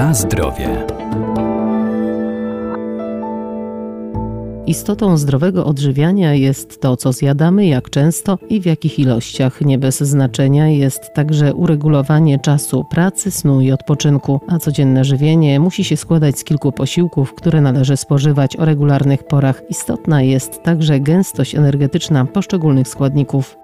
Na 0.00 0.14
zdrowie. 0.14 0.86
Istotą 4.66 5.16
zdrowego 5.16 5.64
odżywiania 5.64 6.34
jest 6.34 6.80
to, 6.80 6.96
co 6.96 7.12
zjadamy, 7.12 7.66
jak 7.66 7.90
często 7.90 8.38
i 8.48 8.60
w 8.60 8.66
jakich 8.66 8.98
ilościach. 8.98 9.60
Nie 9.60 9.78
bez 9.78 10.00
znaczenia 10.00 10.68
jest 10.68 11.14
także 11.14 11.54
uregulowanie 11.54 12.38
czasu 12.38 12.84
pracy, 12.90 13.30
snu 13.30 13.60
i 13.60 13.72
odpoczynku, 13.72 14.40
a 14.48 14.58
codzienne 14.58 15.04
żywienie 15.04 15.60
musi 15.60 15.84
się 15.84 15.96
składać 15.96 16.38
z 16.38 16.44
kilku 16.44 16.72
posiłków, 16.72 17.34
które 17.34 17.60
należy 17.60 17.96
spożywać 17.96 18.56
o 18.56 18.64
regularnych 18.64 19.24
porach. 19.24 19.62
Istotna 19.68 20.22
jest 20.22 20.62
także 20.62 21.00
gęstość 21.00 21.54
energetyczna 21.54 22.24
poszczególnych 22.24 22.88
składników. 22.88 23.56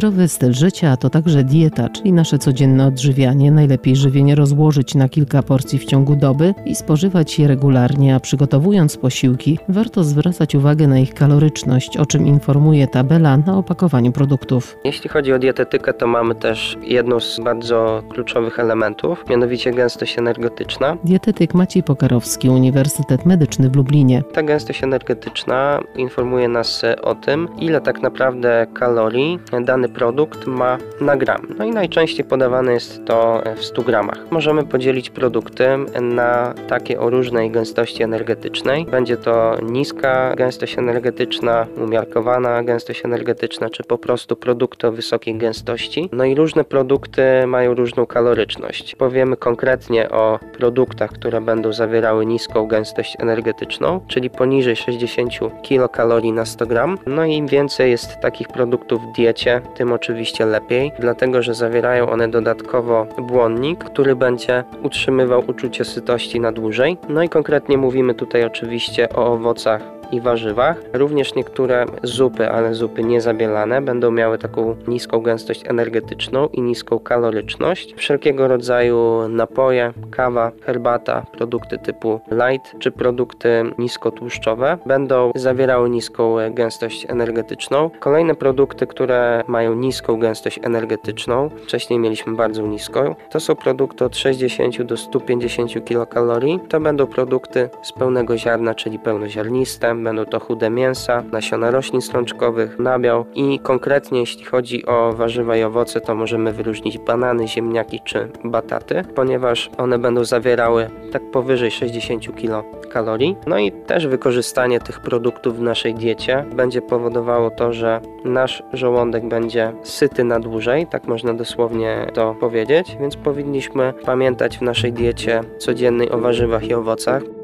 Zdrowy 0.00 0.28
styl 0.28 0.52
życia 0.52 0.96
to 0.96 1.10
także 1.10 1.44
dieta, 1.44 1.88
czyli 1.88 2.12
nasze 2.12 2.38
codzienne 2.38 2.86
odżywianie. 2.86 3.52
Najlepiej 3.52 3.96
żywienie 3.96 4.34
rozłożyć 4.34 4.94
na 4.94 5.08
kilka 5.08 5.42
porcji 5.42 5.78
w 5.78 5.84
ciągu 5.84 6.16
doby 6.16 6.54
i 6.64 6.74
spożywać 6.74 7.38
je 7.38 7.48
regularnie, 7.48 8.14
a 8.14 8.20
przygotowując 8.20 8.96
posiłki, 8.96 9.58
warto 9.68 10.04
zwracać 10.04 10.54
uwagę 10.54 10.86
na 10.86 10.98
ich 10.98 11.14
kaloryczność, 11.14 11.96
o 11.96 12.06
czym 12.06 12.26
informuje 12.26 12.86
tabela 12.86 13.36
na 13.36 13.58
opakowaniu 13.58 14.12
produktów. 14.12 14.76
Jeśli 14.84 15.10
chodzi 15.10 15.32
o 15.32 15.38
dietetykę, 15.38 15.92
to 15.92 16.06
mamy 16.06 16.34
też 16.34 16.76
jedną 16.82 17.20
z 17.20 17.40
bardzo 17.40 18.02
kluczowych 18.08 18.58
elementów, 18.58 19.24
mianowicie 19.30 19.72
gęstość 19.72 20.18
energetyczna. 20.18 20.96
Dietetyk 21.04 21.54
Maciej 21.54 21.82
Pokarowski, 21.82 22.48
Uniwersytet 22.48 23.26
Medyczny 23.26 23.70
w 23.70 23.76
Lublinie. 23.76 24.22
Ta 24.32 24.42
gęstość 24.42 24.84
energetyczna 24.84 25.80
informuje 25.96 26.48
nas 26.48 26.82
o 27.02 27.14
tym, 27.14 27.48
ile 27.58 27.80
tak 27.80 28.02
naprawdę 28.02 28.66
kalorii 28.74 29.38
dany 29.64 29.89
produkt 29.90 30.46
ma 30.46 30.78
na 31.00 31.16
gram. 31.16 31.46
No 31.58 31.64
i 31.64 31.70
najczęściej 31.70 32.24
podawane 32.24 32.72
jest 32.72 33.04
to 33.04 33.42
w 33.56 33.64
100 33.64 33.82
gramach. 33.82 34.18
Możemy 34.30 34.64
podzielić 34.64 35.10
produkty 35.10 35.68
na 36.00 36.54
takie 36.68 37.00
o 37.00 37.10
różnej 37.10 37.50
gęstości 37.50 38.02
energetycznej. 38.02 38.84
Będzie 38.84 39.16
to 39.16 39.56
niska 39.62 40.34
gęstość 40.36 40.78
energetyczna, 40.78 41.66
umiarkowana 41.76 42.62
gęstość 42.62 43.04
energetyczna, 43.04 43.70
czy 43.70 43.84
po 43.84 43.98
prostu 43.98 44.36
produkty 44.36 44.86
o 44.86 44.92
wysokiej 44.92 45.34
gęstości. 45.34 46.08
No 46.12 46.24
i 46.24 46.34
różne 46.34 46.64
produkty 46.64 47.22
mają 47.46 47.74
różną 47.74 48.06
kaloryczność. 48.06 48.96
Powiemy 48.96 49.36
konkretnie 49.36 50.10
o 50.10 50.38
produktach, 50.58 51.10
które 51.10 51.40
będą 51.40 51.72
zawierały 51.72 52.26
niską 52.26 52.66
gęstość 52.66 53.16
energetyczną, 53.18 54.00
czyli 54.08 54.30
poniżej 54.30 54.76
60 54.76 55.32
kilokalorii 55.62 56.32
na 56.32 56.44
100 56.44 56.66
gram. 56.66 56.98
No 57.06 57.24
i 57.24 57.34
im 57.34 57.46
więcej 57.46 57.90
jest 57.90 58.20
takich 58.20 58.48
produktów 58.48 59.02
w 59.02 59.16
diecie, 59.16 59.60
tym 59.80 59.92
oczywiście 59.92 60.46
lepiej, 60.46 60.92
dlatego 60.98 61.42
że 61.42 61.54
zawierają 61.54 62.10
one 62.10 62.28
dodatkowo 62.28 63.06
błonnik, 63.18 63.84
który 63.84 64.16
będzie 64.16 64.64
utrzymywał 64.82 65.42
uczucie 65.46 65.84
sytości 65.84 66.40
na 66.40 66.52
dłużej. 66.52 66.96
No 67.08 67.22
i 67.22 67.28
konkretnie 67.28 67.78
mówimy 67.78 68.14
tutaj 68.14 68.44
oczywiście 68.44 69.08
o 69.08 69.26
owocach 69.26 69.99
i 70.12 70.20
warzywach. 70.20 70.76
Również 70.92 71.34
niektóre 71.34 71.86
zupy, 72.02 72.50
ale 72.50 72.74
zupy 72.74 73.04
niezabielane, 73.04 73.82
będą 73.82 74.10
miały 74.10 74.38
taką 74.38 74.76
niską 74.88 75.20
gęstość 75.20 75.62
energetyczną 75.66 76.48
i 76.48 76.62
niską 76.62 76.98
kaloryczność. 76.98 77.94
Wszelkiego 77.96 78.48
rodzaju 78.48 79.28
napoje, 79.28 79.92
kawa, 80.10 80.52
herbata, 80.62 81.26
produkty 81.32 81.78
typu 81.78 82.20
light 82.30 82.78
czy 82.78 82.90
produkty 82.90 83.62
niskotłuszczowe 83.78 84.78
będą 84.86 85.32
zawierały 85.34 85.90
niską 85.90 86.36
gęstość 86.50 87.06
energetyczną. 87.08 87.90
Kolejne 88.00 88.34
produkty, 88.34 88.86
które 88.86 89.44
mają 89.46 89.74
niską 89.74 90.18
gęstość 90.18 90.60
energetyczną, 90.62 91.50
wcześniej 91.62 91.98
mieliśmy 91.98 92.32
bardzo 92.32 92.66
niską, 92.66 93.14
to 93.30 93.40
są 93.40 93.56
produkty 93.56 94.04
od 94.04 94.16
60 94.16 94.82
do 94.82 94.96
150 94.96 95.84
kilokalorii. 95.84 96.60
To 96.68 96.80
będą 96.80 97.06
produkty 97.06 97.68
z 97.82 97.92
pełnego 97.92 98.38
ziarna, 98.38 98.74
czyli 98.74 98.98
pełnoziarniste, 98.98 99.94
Będą 100.00 100.24
to 100.24 100.40
chude 100.40 100.70
mięsa, 100.70 101.22
nasiona 101.32 101.70
roślin 101.70 102.00
strączkowych, 102.00 102.78
nabiał 102.78 103.24
i 103.34 103.58
konkretnie 103.58 104.20
jeśli 104.20 104.44
chodzi 104.44 104.86
o 104.86 105.12
warzywa 105.12 105.56
i 105.56 105.62
owoce, 105.62 106.00
to 106.00 106.14
możemy 106.14 106.52
wyróżnić 106.52 106.98
banany, 106.98 107.48
ziemniaki 107.48 108.00
czy 108.04 108.28
bataty, 108.44 109.04
ponieważ 109.14 109.70
one 109.78 109.98
będą 109.98 110.24
zawierały 110.24 110.90
tak 111.12 111.30
powyżej 111.30 111.70
60 111.70 112.36
kilokalorii. 112.36 113.36
No 113.46 113.58
i 113.58 113.72
też 113.72 114.06
wykorzystanie 114.06 114.80
tych 114.80 115.00
produktów 115.00 115.56
w 115.56 115.62
naszej 115.62 115.94
diecie 115.94 116.44
będzie 116.56 116.82
powodowało 116.82 117.50
to, 117.50 117.72
że 117.72 118.00
nasz 118.24 118.62
żołądek 118.72 119.28
będzie 119.28 119.72
syty 119.82 120.24
na 120.24 120.40
dłużej, 120.40 120.86
tak 120.86 121.08
można 121.08 121.34
dosłownie 121.34 122.06
to 122.14 122.34
powiedzieć, 122.34 122.96
więc 123.00 123.16
powinniśmy 123.16 123.94
pamiętać 124.04 124.58
w 124.58 124.62
naszej 124.62 124.92
diecie 124.92 125.40
codziennej 125.58 126.10
o 126.10 126.18
warzywach 126.18 126.64
i 126.64 126.74
owocach. 126.74 127.39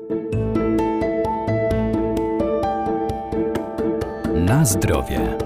Na 4.46 4.64
zdrowie. 4.64 5.45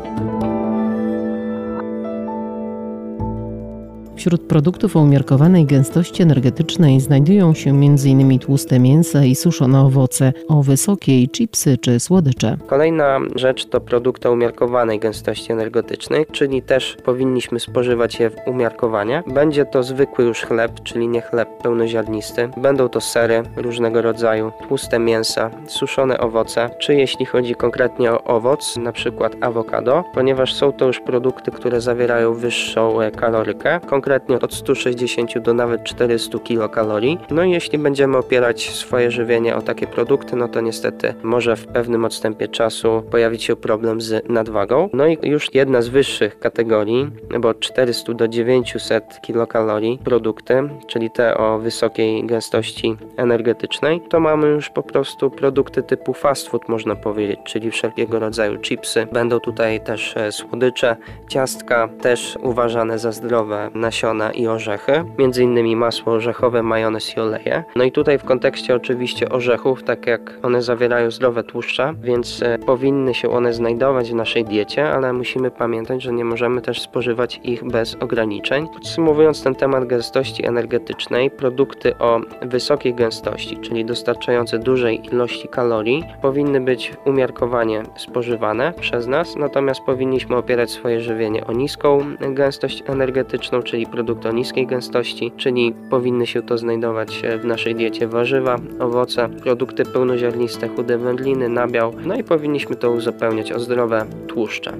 Wśród 4.20 4.42
produktów 4.42 4.96
o 4.96 5.00
umiarkowanej 5.00 5.66
gęstości 5.66 6.22
energetycznej 6.22 7.00
znajdują 7.00 7.54
się 7.54 7.70
m.in. 7.70 8.38
tłuste 8.38 8.78
mięsa 8.78 9.24
i 9.24 9.34
suszone 9.34 9.80
owoce, 9.80 10.32
o 10.48 10.62
wysokiej 10.62 11.28
chipsy 11.28 11.78
czy 11.78 12.00
słodycze. 12.00 12.56
Kolejna 12.66 13.20
rzecz 13.34 13.66
to 13.66 13.80
produkty 13.80 14.28
o 14.28 14.32
umiarkowanej 14.32 14.98
gęstości 14.98 15.52
energetycznej, 15.52 16.26
czyli 16.32 16.62
też 16.62 16.96
powinniśmy 17.04 17.60
spożywać 17.60 18.20
je 18.20 18.30
umiarkowanie. 18.46 19.22
Będzie 19.26 19.64
to 19.64 19.82
zwykły 19.82 20.24
już 20.24 20.40
chleb, 20.40 20.72
czyli 20.84 21.08
nie 21.08 21.20
chleb 21.20 21.48
pełnoziarnisty. 21.62 22.48
Będą 22.56 22.88
to 22.88 23.00
sery 23.00 23.42
różnego 23.56 24.02
rodzaju, 24.02 24.52
tłuste 24.68 24.98
mięsa, 24.98 25.50
suszone 25.66 26.18
owoce, 26.18 26.70
czy 26.78 26.94
jeśli 26.94 27.26
chodzi 27.26 27.54
konkretnie 27.54 28.12
o 28.12 28.24
owoc, 28.24 28.76
na 28.76 28.92
przykład 28.92 29.36
awokado, 29.40 30.04
ponieważ 30.14 30.54
są 30.54 30.72
to 30.72 30.86
już 30.86 31.00
produkty, 31.00 31.50
które 31.50 31.80
zawierają 31.80 32.34
wyższą 32.34 32.98
kalorykę. 33.16 33.80
Konkretnie 33.86 34.09
konkretnie 34.10 34.40
od 34.40 34.54
160 34.54 35.38
do 35.38 35.54
nawet 35.54 35.84
400 35.84 36.38
kilokalorii. 36.38 37.18
No 37.30 37.44
i 37.44 37.50
jeśli 37.50 37.78
będziemy 37.78 38.16
opierać 38.16 38.70
swoje 38.70 39.10
żywienie 39.10 39.56
o 39.56 39.62
takie 39.62 39.86
produkty, 39.86 40.36
no 40.36 40.48
to 40.48 40.60
niestety 40.60 41.14
może 41.22 41.56
w 41.56 41.66
pewnym 41.66 42.04
odstępie 42.04 42.48
czasu 42.48 43.02
pojawić 43.10 43.42
się 43.42 43.56
problem 43.56 44.00
z 44.00 44.28
nadwagą. 44.28 44.88
No 44.92 45.06
i 45.06 45.18
już 45.22 45.54
jedna 45.54 45.82
z 45.82 45.88
wyższych 45.88 46.38
kategorii, 46.38 47.10
bo 47.40 47.48
od 47.48 47.60
400 47.60 48.14
do 48.14 48.28
900 48.28 49.20
kilokalorii 49.22 49.98
produkty, 50.04 50.54
czyli 50.86 51.10
te 51.10 51.36
o 51.36 51.58
wysokiej 51.58 52.26
gęstości 52.26 52.96
energetycznej, 53.16 54.00
to 54.08 54.20
mamy 54.20 54.48
już 54.48 54.70
po 54.70 54.82
prostu 54.82 55.30
produkty 55.30 55.82
typu 55.82 56.14
fast 56.14 56.48
food 56.48 56.68
można 56.68 56.96
powiedzieć, 56.96 57.40
czyli 57.44 57.70
wszelkiego 57.70 58.18
rodzaju 58.18 58.58
chipsy. 58.58 59.06
Będą 59.12 59.40
tutaj 59.40 59.80
też 59.80 60.16
e, 60.16 60.32
słodycze, 60.32 60.96
ciastka, 61.28 61.88
też 62.00 62.38
uważane 62.42 62.98
za 62.98 63.12
zdrowe 63.12 63.70
nasiona 63.74 63.99
nasiona 64.00 64.32
i 64.32 64.46
orzechy, 64.46 65.04
między 65.18 65.42
innymi 65.42 65.76
masło 65.76 66.12
orzechowe, 66.12 66.62
majonez 66.62 67.16
i 67.16 67.20
oleje. 67.20 67.64
No 67.76 67.84
i 67.84 67.92
tutaj 67.92 68.18
w 68.18 68.24
kontekście 68.24 68.74
oczywiście 68.74 69.28
orzechów, 69.28 69.82
tak 69.82 70.06
jak 70.06 70.38
one 70.42 70.62
zawierają 70.62 71.10
zdrowe 71.10 71.42
tłuszcze, 71.42 71.94
więc 72.02 72.42
e, 72.42 72.58
powinny 72.58 73.14
się 73.14 73.30
one 73.30 73.52
znajdować 73.52 74.10
w 74.10 74.14
naszej 74.14 74.44
diecie, 74.44 74.90
ale 74.90 75.12
musimy 75.12 75.50
pamiętać, 75.50 76.02
że 76.02 76.12
nie 76.12 76.24
możemy 76.24 76.62
też 76.62 76.80
spożywać 76.80 77.40
ich 77.44 77.64
bez 77.64 77.96
ograniczeń. 78.00 78.68
Podsumowując 78.74 79.42
ten 79.42 79.54
temat 79.54 79.84
gęstości 79.86 80.46
energetycznej, 80.46 81.30
produkty 81.30 81.98
o 81.98 82.20
wysokiej 82.42 82.94
gęstości, 82.94 83.56
czyli 83.56 83.84
dostarczające 83.84 84.58
dużej 84.58 85.06
ilości 85.06 85.48
kalorii, 85.48 86.04
powinny 86.22 86.60
być 86.60 86.92
umiarkowanie 87.04 87.82
spożywane 87.96 88.72
przez 88.80 89.06
nas, 89.06 89.36
natomiast 89.36 89.80
powinniśmy 89.80 90.36
opierać 90.36 90.70
swoje 90.70 91.00
żywienie 91.00 91.46
o 91.46 91.52
niską 91.52 92.04
gęstość 92.20 92.82
energetyczną, 92.86 93.62
czyli 93.62 93.86
produkty 93.90 94.28
o 94.28 94.32
niskiej 94.32 94.66
gęstości, 94.66 95.32
czyli 95.36 95.74
powinny 95.90 96.26
się 96.26 96.42
to 96.42 96.58
znajdować 96.58 97.22
w 97.42 97.44
naszej 97.44 97.74
diecie 97.74 98.08
warzywa, 98.08 98.56
owoce, 98.80 99.28
produkty 99.28 99.84
pełnoziarniste, 99.84 100.68
chude 100.68 100.98
wędliny, 100.98 101.48
nabiał, 101.48 101.92
no 102.06 102.14
i 102.14 102.24
powinniśmy 102.24 102.76
to 102.76 102.90
uzupełniać 102.90 103.52
o 103.52 103.60
zdrowe 103.60 104.06
tłuszcze. 104.26 104.72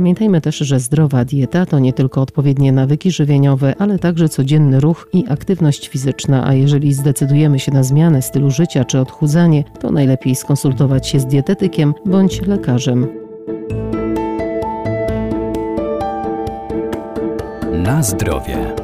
Pamiętajmy 0.00 0.40
też, 0.40 0.56
że 0.56 0.80
zdrowa 0.80 1.24
dieta 1.24 1.66
to 1.66 1.78
nie 1.78 1.92
tylko 1.92 2.22
odpowiednie 2.22 2.72
nawyki 2.72 3.10
żywieniowe, 3.10 3.74
ale 3.78 3.98
także 3.98 4.28
codzienny 4.28 4.80
ruch 4.80 5.08
i 5.12 5.24
aktywność 5.28 5.88
fizyczna, 5.88 6.46
a 6.46 6.54
jeżeli 6.54 6.94
zdecydujemy 6.94 7.58
się 7.58 7.72
na 7.72 7.82
zmianę 7.82 8.22
stylu 8.22 8.50
życia 8.50 8.84
czy 8.84 9.00
odchudzanie, 9.00 9.64
to 9.80 9.90
najlepiej 9.90 10.34
skonsultować 10.34 11.08
się 11.08 11.20
z 11.20 11.26
dietetykiem 11.26 11.94
bądź 12.06 12.46
lekarzem. 12.46 13.06
Na 17.72 18.02
zdrowie. 18.02 18.74